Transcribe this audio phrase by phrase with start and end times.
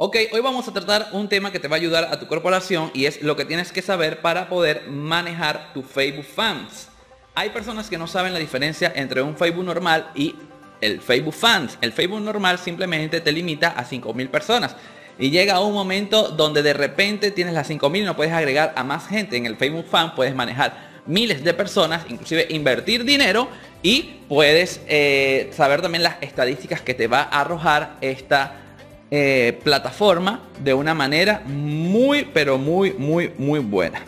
[0.00, 2.92] Ok, hoy vamos a tratar un tema que te va a ayudar a tu corporación
[2.94, 6.86] y es lo que tienes que saber para poder manejar tu Facebook Fans.
[7.34, 10.36] Hay personas que no saben la diferencia entre un Facebook normal y
[10.80, 11.78] el Facebook Fans.
[11.80, 14.76] El Facebook normal simplemente te limita a 5.000 personas.
[15.18, 18.84] Y llega un momento donde de repente tienes las 5.000 y no puedes agregar a
[18.84, 19.36] más gente.
[19.36, 23.48] En el Facebook Fan puedes manejar miles de personas, inclusive invertir dinero
[23.82, 28.67] y puedes eh, saber también las estadísticas que te va a arrojar esta
[29.10, 34.02] eh, plataforma de una manera muy, pero muy, muy, muy buena.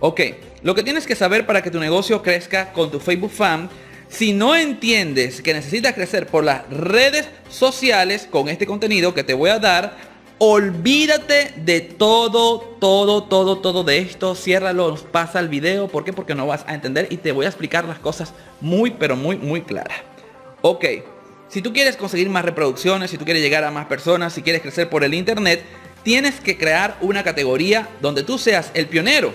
[0.00, 0.20] Ok,
[0.62, 3.68] lo que tienes que saber para que tu negocio crezca con tu Facebook Fan,
[4.08, 9.34] si no entiendes que necesitas crecer por las redes sociales con este contenido que te
[9.34, 9.96] voy a dar,
[10.38, 14.34] olvídate de todo, todo, todo, todo de esto.
[14.34, 15.86] Ciérralo, pasa el video.
[15.86, 16.12] ¿Por qué?
[16.12, 19.36] Porque no vas a entender y te voy a explicar las cosas muy, pero muy,
[19.36, 19.98] muy claras.
[20.62, 20.84] Ok.
[21.50, 24.62] Si tú quieres conseguir más reproducciones, si tú quieres llegar a más personas, si quieres
[24.62, 25.64] crecer por el internet,
[26.04, 29.34] tienes que crear una categoría donde tú seas el pionero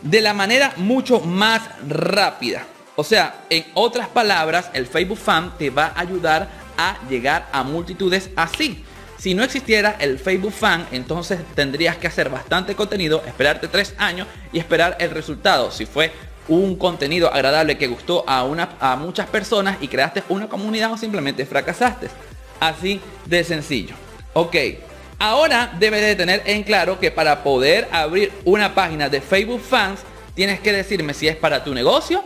[0.00, 2.64] de la manera mucho más rápida.
[2.96, 7.62] O sea, en otras palabras, el Facebook Fan te va a ayudar a llegar a
[7.62, 8.82] multitudes así.
[9.18, 14.26] Si no existiera el Facebook Fan, entonces tendrías que hacer bastante contenido, esperarte tres años
[14.50, 15.70] y esperar el resultado.
[15.70, 16.10] Si fue
[16.50, 20.98] un contenido agradable que gustó a, una, a muchas personas y creaste una comunidad o
[20.98, 22.08] simplemente fracasaste.
[22.58, 23.94] Así de sencillo.
[24.34, 24.56] Ok,
[25.18, 30.00] ahora debes de tener en claro que para poder abrir una página de Facebook Fans,
[30.34, 32.24] tienes que decirme si es para tu negocio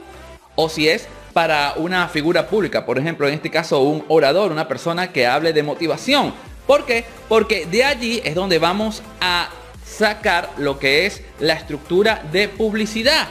[0.56, 2.86] o si es para una figura pública.
[2.86, 6.32] Por ejemplo, en este caso un orador, una persona que hable de motivación.
[6.66, 7.04] ¿Por qué?
[7.28, 9.50] Porque de allí es donde vamos a
[9.84, 13.28] sacar lo que es la estructura de publicidad.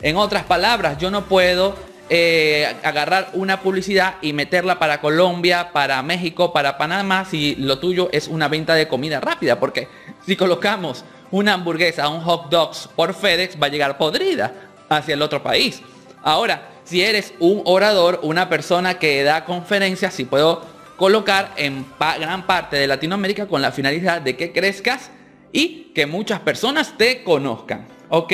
[0.00, 1.74] En otras palabras, yo no puedo
[2.10, 8.08] eh, agarrar una publicidad y meterla para Colombia, para México, para Panamá, si lo tuyo
[8.12, 9.58] es una venta de comida rápida.
[9.58, 9.88] Porque
[10.24, 14.52] si colocamos una hamburguesa, un hot dogs por FedEx, va a llegar podrida
[14.88, 15.82] hacia el otro país.
[16.22, 20.62] Ahora, si eres un orador, una persona que da conferencias, si puedo
[20.96, 25.10] colocar en gran parte de Latinoamérica con la finalidad de que crezcas
[25.52, 27.86] y que muchas personas te conozcan.
[28.08, 28.32] Ok.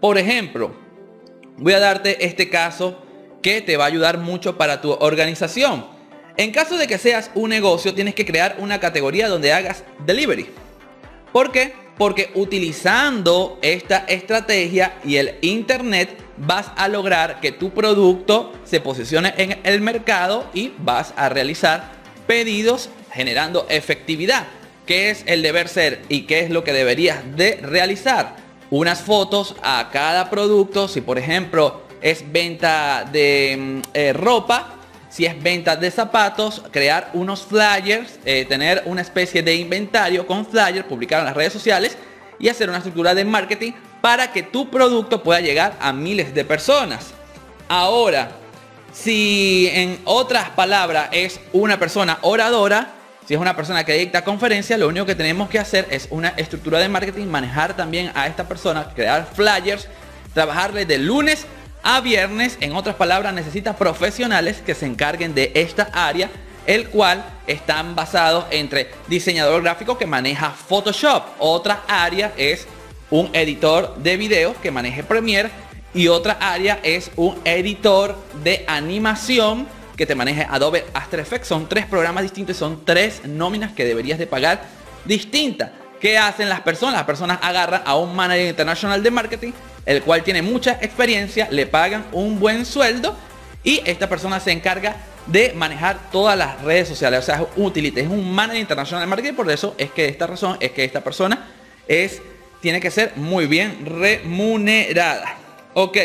[0.00, 0.74] Por ejemplo,
[1.58, 3.02] voy a darte este caso
[3.42, 5.86] que te va a ayudar mucho para tu organización.
[6.38, 10.46] En caso de que seas un negocio, tienes que crear una categoría donde hagas delivery.
[11.32, 11.74] ¿Por qué?
[11.98, 16.08] Porque utilizando esta estrategia y el internet
[16.38, 21.92] vas a lograr que tu producto se posicione en el mercado y vas a realizar
[22.26, 24.46] pedidos generando efectividad.
[24.86, 28.49] ¿Qué es el deber ser y qué es lo que deberías de realizar?
[28.70, 30.88] Unas fotos a cada producto.
[30.88, 34.74] Si por ejemplo es venta de mm, eh, ropa,
[35.10, 40.46] si es venta de zapatos, crear unos flyers, eh, tener una especie de inventario con
[40.46, 41.98] flyers, publicar en las redes sociales
[42.38, 46.44] y hacer una estructura de marketing para que tu producto pueda llegar a miles de
[46.44, 47.12] personas.
[47.68, 48.30] Ahora,
[48.92, 52.94] si en otras palabras es una persona oradora,
[53.26, 56.28] si es una persona que dicta conferencia, lo único que tenemos que hacer es una
[56.30, 59.88] estructura de marketing, manejar también a esta persona, crear flyers,
[60.34, 61.46] trabajarle de lunes
[61.82, 62.58] a viernes.
[62.60, 66.30] En otras palabras, necesita profesionales que se encarguen de esta área,
[66.66, 71.24] el cual están basados entre diseñador gráfico que maneja Photoshop.
[71.38, 72.66] Otra área es
[73.10, 75.50] un editor de videos que maneje Premiere
[75.92, 79.66] y otra área es un editor de animación
[80.00, 81.46] que te maneje Adobe After Effects.
[81.46, 84.62] Son tres programas distintos son tres nóminas que deberías de pagar
[85.04, 85.72] distintas.
[86.00, 86.94] ¿Qué hacen las personas?
[86.94, 89.52] Las personas agarran a un manager internacional de marketing,
[89.84, 93.14] el cual tiene mucha experiencia, le pagan un buen sueldo
[93.62, 94.96] y esta persona se encarga
[95.26, 97.20] de manejar todas las redes sociales.
[97.20, 99.34] O sea, es un es un manager internacional de marketing.
[99.34, 101.46] Por eso es que esta razón es que esta persona
[101.86, 102.22] es,
[102.62, 105.36] tiene que ser muy bien remunerada.
[105.74, 105.98] Ok.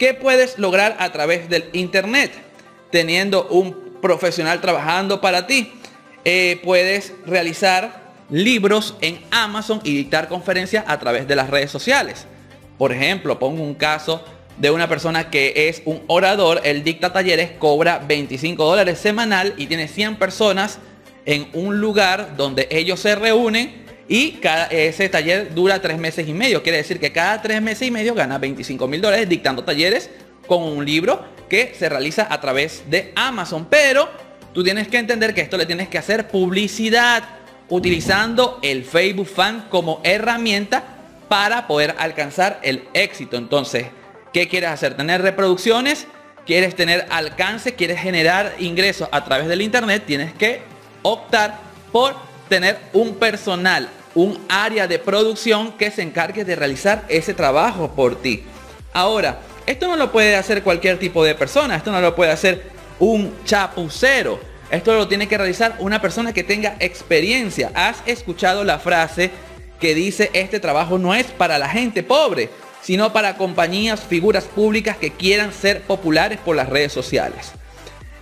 [0.00, 2.47] ¿Qué puedes lograr a través del internet?
[2.90, 5.72] Teniendo un profesional trabajando para ti.
[6.24, 12.26] Eh, puedes realizar libros en Amazon y dictar conferencias a través de las redes sociales.
[12.76, 14.22] Por ejemplo, pongo un caso
[14.58, 19.66] de una persona que es un orador, él dicta talleres, cobra 25 dólares semanal y
[19.66, 20.78] tiene 100 personas
[21.24, 26.32] en un lugar donde ellos se reúnen y cada, ese taller dura tres meses y
[26.32, 26.62] medio.
[26.62, 30.10] Quiere decir que cada tres meses y medio gana 25 mil dólares dictando talleres
[30.46, 33.66] con un libro que se realiza a través de Amazon.
[33.70, 34.08] Pero
[34.52, 37.24] tú tienes que entender que esto le tienes que hacer publicidad
[37.68, 40.82] utilizando el Facebook Fan como herramienta
[41.28, 43.36] para poder alcanzar el éxito.
[43.36, 43.86] Entonces,
[44.32, 44.96] ¿qué quieres hacer?
[44.96, 46.06] ¿Tener reproducciones?
[46.46, 47.74] ¿Quieres tener alcance?
[47.74, 50.04] ¿Quieres generar ingresos a través del Internet?
[50.06, 50.62] Tienes que
[51.02, 51.60] optar
[51.92, 52.14] por
[52.48, 58.22] tener un personal, un área de producción que se encargue de realizar ese trabajo por
[58.22, 58.44] ti.
[58.94, 62.62] Ahora, esto no lo puede hacer cualquier tipo de persona, esto no lo puede hacer
[62.98, 64.40] un chapucero.
[64.70, 67.70] Esto lo tiene que realizar una persona que tenga experiencia.
[67.74, 69.30] ¿Has escuchado la frase
[69.78, 72.48] que dice este trabajo no es para la gente pobre,
[72.82, 77.52] sino para compañías, figuras públicas que quieran ser populares por las redes sociales?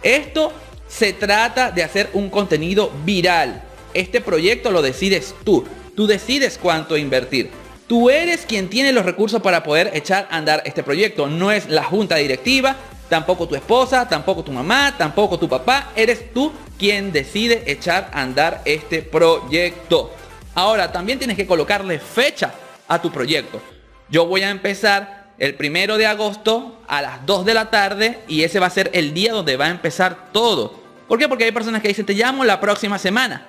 [0.02, 0.52] Esto
[0.88, 3.62] se trata de hacer un contenido viral.
[3.94, 5.64] Este proyecto lo decides tú.
[5.94, 7.50] Tú decides cuánto invertir.
[7.86, 11.28] Tú eres quien tiene los recursos para poder echar a andar este proyecto.
[11.28, 12.74] No es la junta directiva,
[13.08, 15.92] tampoco tu esposa, tampoco tu mamá, tampoco tu papá.
[15.94, 20.12] Eres tú quien decide echar a andar este proyecto.
[20.56, 22.54] Ahora, también tienes que colocarle fecha
[22.88, 23.62] a tu proyecto.
[24.08, 28.42] Yo voy a empezar el primero de agosto a las 2 de la tarde y
[28.42, 30.74] ese va a ser el día donde va a empezar todo.
[31.06, 31.28] ¿Por qué?
[31.28, 33.46] Porque hay personas que dicen, te llamo la próxima semana.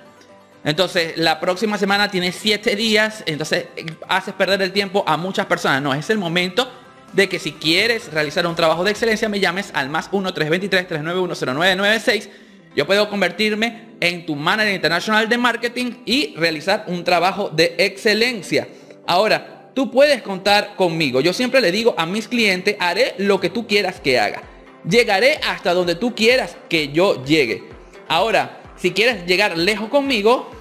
[0.67, 3.67] Entonces, la próxima semana tiene 7 días, entonces
[4.09, 5.81] haces perder el tiempo a muchas personas.
[5.81, 6.69] No, es el momento
[7.13, 12.27] de que si quieres realizar un trabajo de excelencia, me llames al más 1-323-391-0996.
[12.75, 18.67] Yo puedo convertirme en tu manager internacional de marketing y realizar un trabajo de excelencia.
[19.05, 21.21] Ahora, tú puedes contar conmigo.
[21.21, 24.43] Yo siempre le digo a mis clientes, haré lo que tú quieras que haga.
[24.83, 27.63] Llegaré hasta donde tú quieras que yo llegue.
[28.09, 30.56] Ahora, si quieres llegar lejos conmigo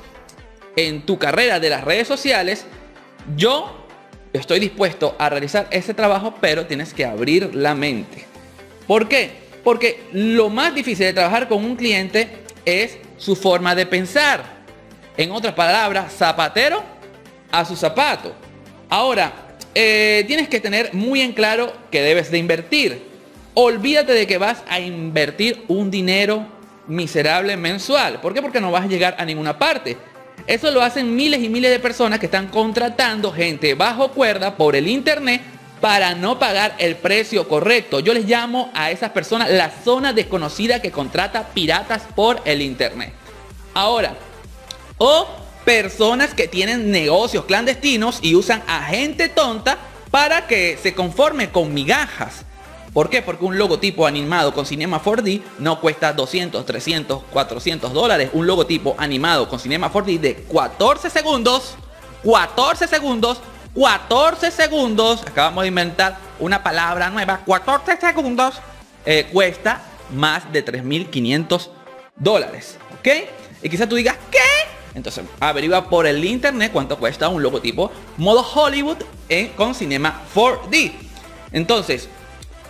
[0.76, 2.66] en tu carrera de las redes sociales,
[3.36, 3.86] yo
[4.32, 8.24] estoy dispuesto a realizar ese trabajo, pero tienes que abrir la mente.
[8.86, 9.30] ¿Por qué?
[9.64, 12.28] Porque lo más difícil de trabajar con un cliente
[12.64, 14.44] es su forma de pensar.
[15.16, 16.84] En otras palabras, zapatero
[17.50, 18.34] a su zapato.
[18.88, 19.32] Ahora,
[19.74, 23.02] eh, tienes que tener muy en claro que debes de invertir.
[23.54, 26.46] Olvídate de que vas a invertir un dinero
[26.86, 28.20] miserable mensual.
[28.20, 28.42] ¿Por qué?
[28.42, 29.96] Porque no vas a llegar a ninguna parte.
[30.46, 34.76] Eso lo hacen miles y miles de personas que están contratando gente bajo cuerda por
[34.76, 35.42] el internet
[35.80, 38.00] para no pagar el precio correcto.
[38.00, 43.12] Yo les llamo a esas personas la zona desconocida que contrata piratas por el internet.
[43.74, 44.14] Ahora,
[44.98, 45.26] o
[45.64, 49.76] personas que tienen negocios clandestinos y usan a gente tonta
[50.12, 52.45] para que se conforme con migajas.
[52.96, 53.20] ¿Por qué?
[53.20, 58.30] Porque un logotipo animado con Cinema 4D no cuesta 200, 300, 400 dólares.
[58.32, 61.74] Un logotipo animado con Cinema 4D de 14 segundos,
[62.24, 63.42] 14 segundos,
[63.78, 68.54] 14 segundos, acabamos de inventar una palabra nueva, 14 segundos,
[69.04, 69.82] eh, cuesta
[70.14, 71.68] más de 3.500
[72.16, 72.78] dólares.
[72.98, 73.08] ¿Ok?
[73.62, 74.38] Y quizás tú digas, ¿qué?
[74.94, 80.92] Entonces averigua por el internet cuánto cuesta un logotipo modo Hollywood en, con Cinema 4D.
[81.52, 82.08] Entonces,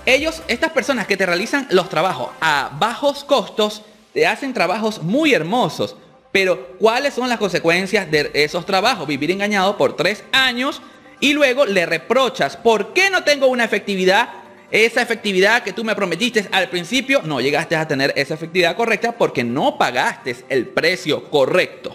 [0.07, 3.83] ellos, estas personas que te realizan los trabajos a bajos costos,
[4.15, 5.97] te hacen trabajos muy hermosos.
[6.33, 9.07] Pero, ¿cuáles son las consecuencias de esos trabajos?
[9.07, 10.81] Vivir engañado por tres años
[11.21, 14.29] y luego le reprochas, ¿por qué no tengo una efectividad?
[14.71, 19.13] Esa efectividad que tú me prometiste al principio, no llegaste a tener esa efectividad correcta
[19.13, 21.95] porque no pagaste el precio correcto.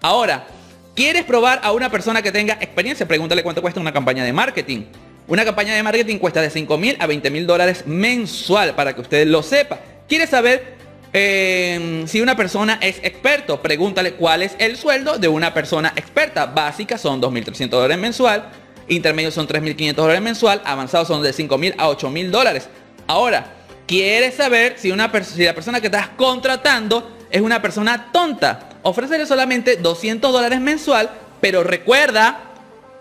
[0.00, 0.46] Ahora,
[0.94, 3.06] ¿quieres probar a una persona que tenga experiencia?
[3.06, 4.84] Pregúntale cuánto cuesta una campaña de marketing.
[5.28, 9.00] Una campaña de marketing cuesta de 5 mil a 20 mil dólares mensual para que
[9.00, 9.78] usted lo sepa.
[10.08, 10.76] ¿Quiere saber
[11.12, 13.62] em, si una persona es experto?
[13.62, 16.46] Pregúntale cuál es el sueldo de una persona experta.
[16.46, 18.50] Básica son 2.300 dólares mensual.
[18.88, 20.60] Intermedios son 3.500 dólares mensual.
[20.64, 22.68] Avanzados son de 5 mil a 8 mil dólares.
[23.06, 23.46] Ahora,
[23.86, 28.70] ¿quieres saber si, una si la persona que estás contratando es una persona tonta?
[28.82, 31.10] Ofrécele solamente 200 dólares mensual,
[31.40, 32.51] pero recuerda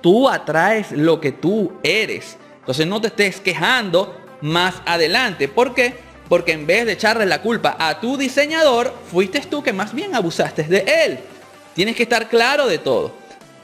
[0.01, 2.37] Tú atraes lo que tú eres.
[2.59, 5.47] Entonces no te estés quejando más adelante.
[5.47, 5.95] ¿Por qué?
[6.27, 10.15] Porque en vez de echarle la culpa a tu diseñador, fuiste tú que más bien
[10.15, 11.19] abusaste de él.
[11.75, 13.13] Tienes que estar claro de todo.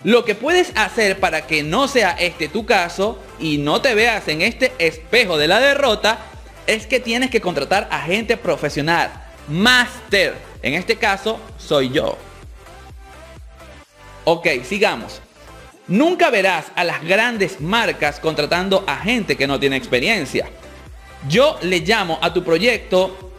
[0.04, 4.28] Lo que puedes hacer para que no sea este tu caso y no te veas
[4.28, 6.20] en este espejo de la derrota
[6.68, 9.12] es que tienes que contratar a gente profesional,
[9.48, 10.36] máster.
[10.62, 12.18] En este caso soy yo.
[14.26, 15.22] Ok, sigamos.
[15.88, 20.50] Nunca verás a las grandes marcas contratando a gente que no tiene experiencia.
[21.30, 23.32] Yo le llamo a tu proyecto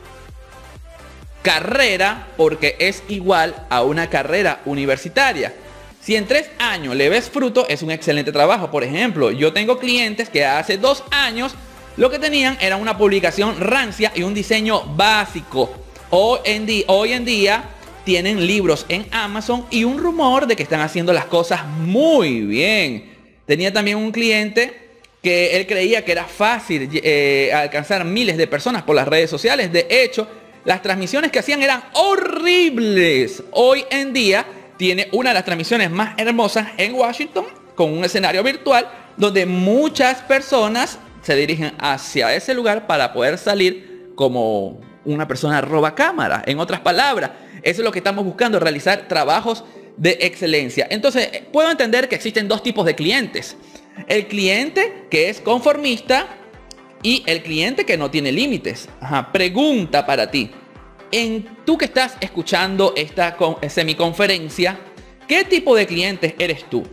[1.42, 5.54] carrera porque es igual a una carrera universitaria.
[6.00, 8.70] Si en tres años le ves fruto, es un excelente trabajo.
[8.70, 11.54] Por ejemplo, yo tengo clientes que hace dos años
[11.98, 15.70] lo que tenían era una publicación rancia y un diseño básico.
[16.10, 17.64] Hoy en, día,
[18.08, 23.04] tienen libros en Amazon y un rumor de que están haciendo las cosas muy bien.
[23.44, 24.72] Tenía también un cliente
[25.22, 29.70] que él creía que era fácil eh, alcanzar miles de personas por las redes sociales.
[29.70, 30.26] De hecho,
[30.64, 33.42] las transmisiones que hacían eran horribles.
[33.50, 34.46] Hoy en día
[34.78, 38.88] tiene una de las transmisiones más hermosas en Washington con un escenario virtual
[39.18, 44.80] donde muchas personas se dirigen hacia ese lugar para poder salir como
[45.14, 46.42] una persona roba cámara.
[46.46, 47.30] En otras palabras,
[47.62, 49.64] eso es lo que estamos buscando, realizar trabajos
[49.96, 50.86] de excelencia.
[50.90, 53.56] Entonces, puedo entender que existen dos tipos de clientes.
[54.06, 56.28] El cliente que es conformista
[57.02, 58.88] y el cliente que no tiene límites.
[59.32, 60.50] Pregunta para ti.
[61.10, 63.36] En tú que estás escuchando esta
[63.68, 64.78] semiconferencia,
[65.26, 66.84] ¿qué tipo de cliente eres tú?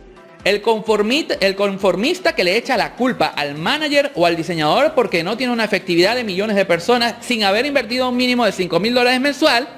[0.46, 5.24] El conformista, el conformista que le echa la culpa al manager o al diseñador porque
[5.24, 8.78] no tiene una efectividad de millones de personas sin haber invertido un mínimo de 5
[8.78, 9.68] mil dólares mensual.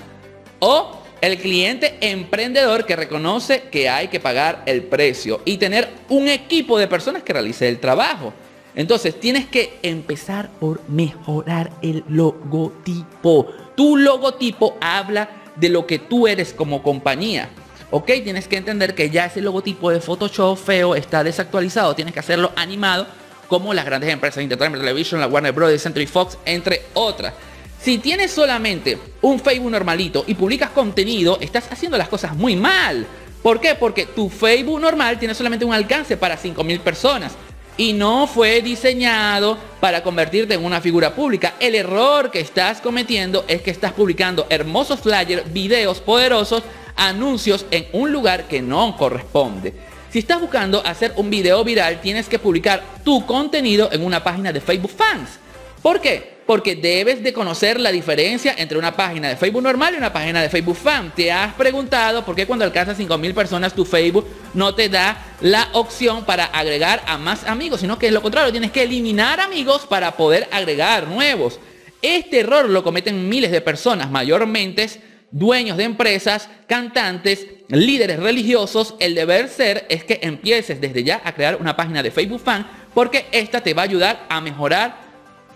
[0.58, 6.28] O el cliente emprendedor que reconoce que hay que pagar el precio y tener un
[6.28, 8.34] equipo de personas que realice el trabajo.
[8.74, 13.46] Entonces tienes que empezar por mejorar el logotipo.
[13.74, 17.48] Tu logotipo habla de lo que tú eres como compañía.
[17.90, 21.94] Ok, tienes que entender que ya ese logotipo de Photoshop feo está desactualizado.
[21.94, 23.06] Tienes que hacerlo animado
[23.48, 27.32] como las grandes empresas, Entertainment Television, la Warner Bros., Century Fox, entre otras.
[27.80, 33.06] Si tienes solamente un Facebook normalito y publicas contenido, estás haciendo las cosas muy mal.
[33.42, 33.74] ¿Por qué?
[33.74, 37.32] Porque tu Facebook normal tiene solamente un alcance para 5.000 personas
[37.78, 41.54] y no fue diseñado para convertirte en una figura pública.
[41.60, 46.64] El error que estás cometiendo es que estás publicando hermosos flyers, videos poderosos
[46.98, 49.72] anuncios en un lugar que no corresponde.
[50.10, 54.52] Si estás buscando hacer un video viral, tienes que publicar tu contenido en una página
[54.52, 55.38] de Facebook Fans.
[55.82, 56.38] ¿Por qué?
[56.46, 60.40] Porque debes de conocer la diferencia entre una página de Facebook normal y una página
[60.40, 61.12] de Facebook Fan.
[61.14, 65.68] Te has preguntado por qué cuando alcanzas 5.000 personas tu Facebook no te da la
[65.74, 69.86] opción para agregar a más amigos, sino que es lo contrario, tienes que eliminar amigos
[69.86, 71.60] para poder agregar nuevos.
[72.00, 74.88] Este error lo cometen miles de personas, mayormente
[75.30, 81.34] dueños de empresas, cantantes, líderes religiosos, el deber ser es que empieces desde ya a
[81.34, 84.96] crear una página de Facebook Fan porque esta te va a ayudar a mejorar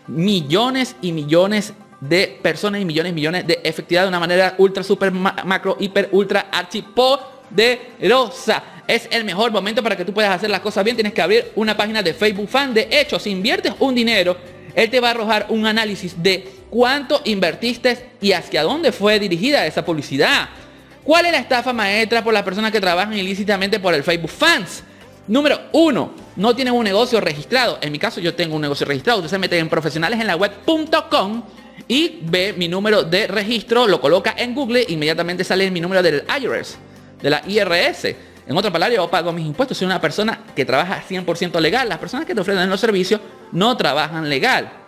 [0.06, 4.82] millones y millones de personas y millones y millones de efectividad de una manera ultra,
[4.82, 8.64] super, macro, hiper, ultra, archipoderosa.
[8.86, 10.96] Es el mejor momento para que tú puedas hacer las cosas bien.
[10.96, 12.74] Tienes que abrir una página de Facebook Fan.
[12.74, 14.36] De hecho, si inviertes un dinero,
[14.74, 19.66] él te va a arrojar un análisis de cuánto invertiste y hacia dónde fue dirigida
[19.66, 20.48] esa publicidad.
[21.04, 24.82] ¿Cuál es la estafa maestra por las personas que trabajan ilícitamente por el Facebook Fans?
[25.28, 27.78] Número uno, no tienen un negocio registrado.
[27.82, 29.18] En mi caso yo tengo un negocio registrado.
[29.18, 31.42] Usted se mete en profesionales en la web.com
[31.88, 36.24] y ve mi número de registro, lo coloca en Google, inmediatamente sale mi número del
[36.40, 36.78] IRS,
[37.20, 38.16] de la IRS.
[38.46, 41.86] En otras palabras, yo pago mis impuestos, soy una persona que trabaja 100% legal.
[41.90, 43.20] Las personas que te ofrecen los servicios
[43.52, 44.81] no trabajan legal.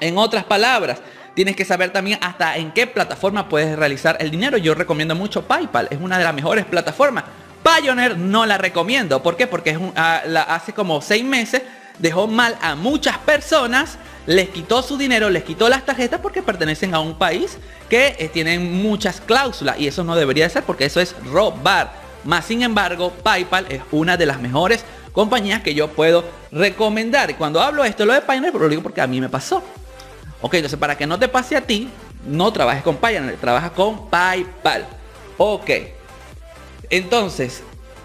[0.00, 1.00] En otras palabras,
[1.34, 4.58] tienes que saber también hasta en qué plataforma puedes realizar el dinero.
[4.58, 7.24] Yo recomiendo mucho PayPal, es una de las mejores plataformas.
[7.62, 9.22] Pioneer no la recomiendo.
[9.22, 9.46] ¿Por qué?
[9.46, 11.62] Porque ah, hace como seis meses
[11.98, 16.94] dejó mal a muchas personas, les quitó su dinero, les quitó las tarjetas porque pertenecen
[16.94, 21.00] a un país que eh, tienen muchas cláusulas y eso no debería ser porque eso
[21.00, 21.92] es robar.
[22.24, 27.36] Más sin embargo, PayPal es una de las mejores compañías que yo puedo recomendar.
[27.36, 29.62] Cuando hablo esto, lo de pero lo digo porque a mí me pasó.
[30.40, 31.88] Ok, entonces para que no te pase a ti,
[32.26, 34.86] no trabajes con Pioneer, trabaja con PayPal.
[35.36, 35.70] Ok.
[36.90, 37.62] Entonces,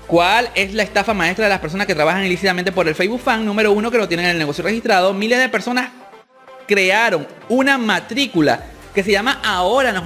[0.08, 3.46] ¿cuál es la estafa maestra de las personas que trabajan ilícitamente por el Facebook Fan?
[3.46, 5.14] Número uno, que no tienen el negocio registrado.
[5.14, 5.92] Miles de personas
[6.68, 8.64] crearon una matrícula
[8.94, 10.06] que se llama ahora en las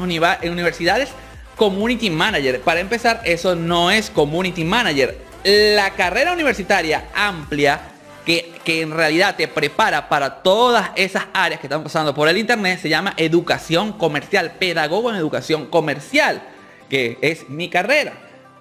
[0.51, 1.09] universidades
[1.55, 2.61] Community Manager.
[2.61, 5.17] Para empezar, eso no es Community Manager.
[5.43, 7.79] La carrera universitaria amplia
[8.27, 12.81] que, en realidad te prepara para todas esas áreas que están pasando por el Internet,
[12.81, 16.41] se llama educación comercial, pedagogo en educación comercial,
[16.89, 18.11] que es mi carrera.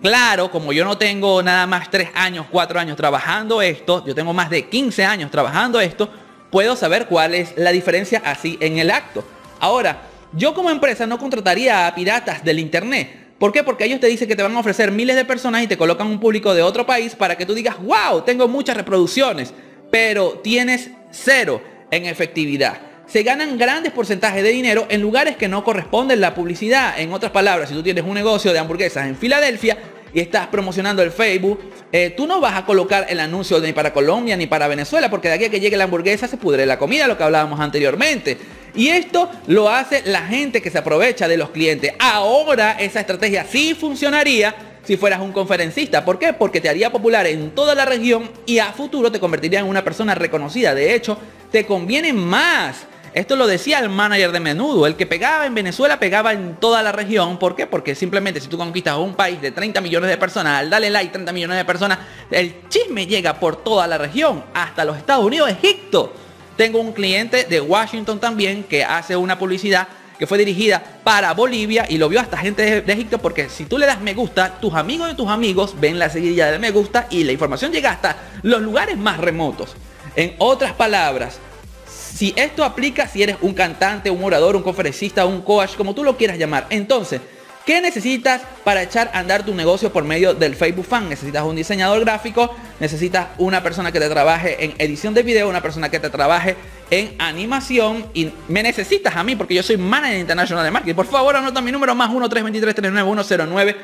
[0.00, 4.32] Claro, como yo no tengo nada más 3 años, 4 años trabajando esto, yo tengo
[4.32, 6.08] más de 15 años trabajando esto,
[6.52, 9.26] puedo saber cuál es la diferencia así en el acto.
[9.58, 13.62] Ahora, yo como empresa no contrataría a piratas del Internet ¿Por qué?
[13.62, 16.06] Porque ellos te dicen que te van a ofrecer miles de personas y te colocan
[16.06, 19.52] un público de otro país para que tú digas, wow, tengo muchas reproducciones,
[19.90, 22.78] pero tienes cero en efectividad.
[23.06, 26.98] Se ganan grandes porcentajes de dinero en lugares que no corresponden la publicidad.
[26.98, 29.76] En otras palabras, si tú tienes un negocio de hamburguesas en Filadelfia
[30.12, 31.60] y estás promocionando el Facebook,
[31.92, 35.28] eh, tú no vas a colocar el anuncio ni para Colombia ni para Venezuela, porque
[35.28, 38.38] de aquí a que llegue la hamburguesa se pudre la comida, lo que hablábamos anteriormente.
[38.76, 41.94] Y esto lo hace la gente que se aprovecha de los clientes.
[41.98, 44.54] Ahora esa estrategia sí funcionaría
[44.84, 46.04] si fueras un conferencista.
[46.04, 46.32] ¿Por qué?
[46.32, 49.82] Porque te haría popular en toda la región y a futuro te convertiría en una
[49.82, 50.74] persona reconocida.
[50.74, 51.18] De hecho,
[51.50, 54.86] te conviene más Esto lo decía el manager de Menudo.
[54.86, 57.38] El que pegaba en Venezuela pegaba en toda la región.
[57.38, 57.66] ¿Por qué?
[57.66, 61.10] Porque simplemente si tú conquistas un país de 30 millones de personas, al darle like
[61.10, 61.98] 30 millones de personas,
[62.30, 66.12] el chisme llega por toda la región, hasta los Estados Unidos, Egipto.
[66.56, 71.86] Tengo un cliente de Washington también que hace una publicidad que fue dirigida para Bolivia
[71.88, 74.72] y lo vio hasta gente de, Egipto porque si tú le das me gusta, tus
[74.74, 78.16] amigos de tus amigos ven la seguidilla del me gusta y la información llega hasta
[78.42, 79.74] los lugares más remotos.
[80.14, 81.38] En otras palabras,
[81.86, 86.02] si esto aplica si eres un cantante, un orador, un conferencista, un coach, como tú
[86.02, 87.20] lo quieras llamar, entonces
[87.66, 91.08] ¿Qué necesitas para echar a andar tu negocio por medio del Facebook Fan?
[91.08, 95.60] Necesitas un diseñador gráfico, necesitas una persona que te trabaje en edición de video, una
[95.60, 96.54] persona que te trabaje
[96.92, 100.94] en animación y me necesitas a mí porque yo soy manager internacional de marketing.
[100.94, 103.74] Por favor, anota mi número más 1 323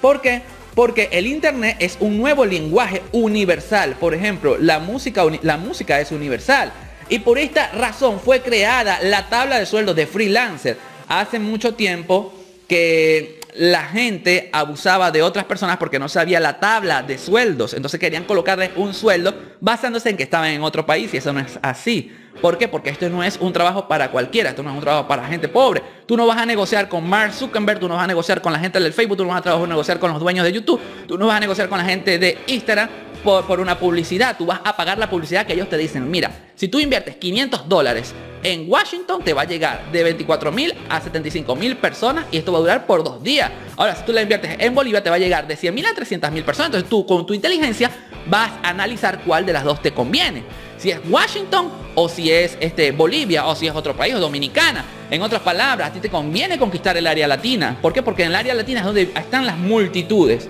[0.00, 0.42] ¿Por qué?
[0.76, 3.96] Porque el internet es un nuevo lenguaje universal.
[3.98, 6.72] Por ejemplo, la música, la música es universal.
[7.08, 12.34] Y por esta razón fue creada la tabla de sueldos de freelancer hace mucho tiempo
[12.68, 17.74] que la gente abusaba de otras personas porque no sabía la tabla de sueldos.
[17.74, 21.40] Entonces querían colocarles un sueldo basándose en que estaban en otro país y eso no
[21.40, 22.14] es así.
[22.40, 22.68] ¿Por qué?
[22.68, 25.48] Porque esto no es un trabajo para cualquiera, esto no es un trabajo para gente
[25.48, 25.82] pobre.
[26.06, 28.60] Tú no vas a negociar con Mark Zuckerberg, tú no vas a negociar con la
[28.60, 31.26] gente del Facebook, tú no vas a negociar con los dueños de YouTube, tú no
[31.26, 32.88] vas a negociar con la gente de Instagram
[33.22, 34.36] por, por una publicidad.
[34.36, 36.10] Tú vas a pagar la publicidad que ellos te dicen.
[36.10, 40.74] Mira, si tú inviertes 500 dólares en Washington te va a llegar de 24 mil
[40.88, 43.50] a 75 mil personas y esto va a durar por dos días.
[43.76, 45.94] Ahora, si tú la inviertes en Bolivia, te va a llegar de 100 mil a
[45.94, 46.68] 300 mil personas.
[46.68, 47.90] Entonces tú con tu inteligencia
[48.26, 50.44] vas a analizar cuál de las dos te conviene.
[50.76, 54.84] Si es Washington o si es este, Bolivia o si es otro país o Dominicana.
[55.10, 57.76] En otras palabras, a ti te conviene conquistar el área latina.
[57.80, 58.02] ¿Por qué?
[58.02, 60.48] Porque en el área latina es donde están las multitudes.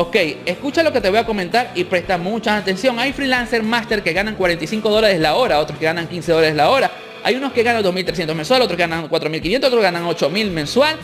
[0.00, 0.14] Ok,
[0.46, 3.00] escucha lo que te voy a comentar y presta mucha atención.
[3.00, 6.70] Hay freelancer master que ganan 45 dólares la hora, otros que ganan 15 dólares la
[6.70, 6.88] hora.
[7.24, 10.96] Hay unos que ganan 2.300 mensual, otros que ganan 4.500, otros ganan 8.000 mensual.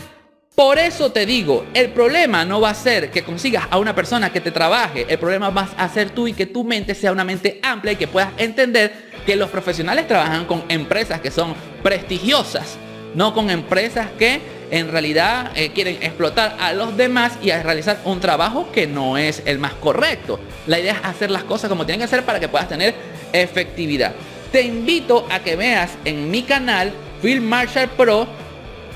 [0.55, 4.31] Por eso te digo, el problema no va a ser que consigas a una persona
[4.31, 7.25] que te trabaje, el problema va a ser tú y que tu mente sea una
[7.25, 11.53] mente amplia y que puedas entender que los profesionales trabajan con empresas que son
[11.83, 12.77] prestigiosas,
[13.13, 14.39] no con empresas que
[14.75, 19.17] en realidad eh, quieren explotar a los demás y a realizar un trabajo que no
[19.17, 20.37] es el más correcto.
[20.67, 22.93] La idea es hacer las cosas como tienen que ser para que puedas tener
[23.31, 24.13] efectividad.
[24.51, 28.27] Te invito a que veas en mi canal Film Marshall Pro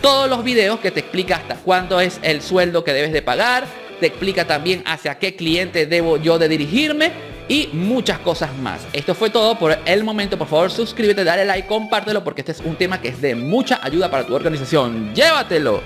[0.02, 3.66] todos los videos que te explica hasta cuánto es el sueldo que debes de pagar,
[4.02, 8.88] te explica también hacia qué cliente debo yo de dirigirme y muchas cosas más.
[8.94, 10.38] Esto fue todo por el momento.
[10.38, 13.80] Por favor, suscríbete, dale like, compártelo porque este es un tema que es de mucha
[13.84, 15.14] ayuda para tu organización.
[15.14, 15.82] Llévatelo.